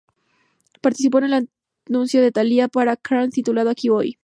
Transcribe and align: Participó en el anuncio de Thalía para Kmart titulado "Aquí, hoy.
Participó 0.81 1.19
en 1.19 1.25
el 1.25 1.47
anuncio 1.87 2.23
de 2.23 2.31
Thalía 2.31 2.67
para 2.69 2.95
Kmart 2.97 3.29
titulado 3.33 3.69
"Aquí, 3.69 3.89
hoy. 3.89 4.17